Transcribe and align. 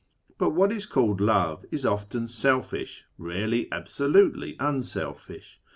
But 0.39 0.55
what 0.55 0.71
is 0.71 0.87
called 0.87 1.21
love 1.21 1.63
is 1.69 1.85
often 1.85 2.27
selfish; 2.27 3.05
rarely 3.19 3.71
absolutely 3.71 4.59
I 4.59 4.69
unselfish. 4.71 5.61